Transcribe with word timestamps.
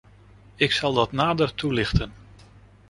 Ik 0.55 0.71
zal 0.71 0.93
dat 0.93 1.11
nader 1.11 1.53
toelichten. 1.53 2.13